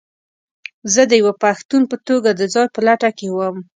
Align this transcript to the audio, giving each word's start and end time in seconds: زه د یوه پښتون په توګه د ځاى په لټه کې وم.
زه 0.93 1.01
د 1.11 1.11
یوه 1.21 1.33
پښتون 1.43 1.81
په 1.91 1.97
توګه 2.07 2.29
د 2.33 2.41
ځاى 2.53 2.67
په 2.75 2.79
لټه 2.87 3.09
کې 3.17 3.27
وم. 3.31 3.55